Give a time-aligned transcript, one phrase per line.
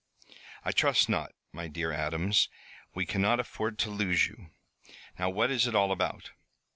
[0.65, 2.49] "I trust not, my dear Adams.
[2.95, 4.49] We cannot afford to lose you.
[5.19, 6.31] Now, what is it all about?"